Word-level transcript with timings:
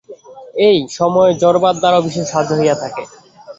এই 0.67 0.77
সময় 0.91 1.31
জড়বাদ 1.41 1.75
দ্বারাও 1.79 2.05
বিশেষ 2.07 2.25
সাহায্য 2.29 2.51
হইয়া 2.59 2.75
থাকে। 2.75 3.03